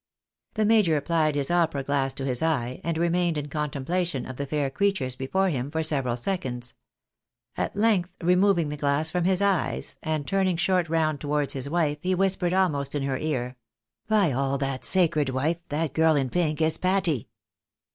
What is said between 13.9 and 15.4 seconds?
—"By all that's sacred,